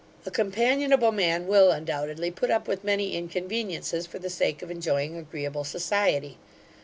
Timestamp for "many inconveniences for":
2.83-4.17